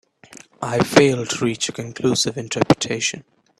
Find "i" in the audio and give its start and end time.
0.63-0.83